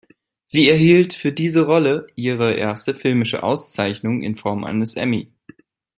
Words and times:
Sie 0.47 0.67
erhielt 0.67 1.13
für 1.13 1.31
diese 1.31 1.67
Rolle 1.67 2.07
ihre 2.15 2.55
erste 2.55 2.95
filmische 2.95 3.43
Auszeichnung 3.43 4.23
in 4.23 4.35
Form 4.35 4.63
eines 4.63 4.95
Emmy. 4.95 5.31